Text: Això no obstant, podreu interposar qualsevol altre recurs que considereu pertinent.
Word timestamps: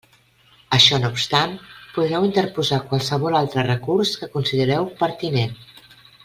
Això 0.77 0.97
no 1.01 1.11
obstant, 1.15 1.53
podreu 1.97 2.25
interposar 2.29 2.79
qualsevol 2.89 3.37
altre 3.43 3.67
recurs 3.69 4.15
que 4.23 4.31
considereu 4.39 4.91
pertinent. 5.05 5.55